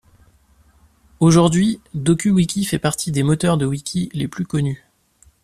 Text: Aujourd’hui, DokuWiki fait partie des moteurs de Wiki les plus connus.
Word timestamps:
Aujourd’hui, 1.19 1.79
DokuWiki 1.93 2.65
fait 2.65 2.79
partie 2.79 3.11
des 3.11 3.21
moteurs 3.21 3.59
de 3.59 3.67
Wiki 3.67 4.09
les 4.15 4.27
plus 4.27 4.47
connus. 4.47 4.83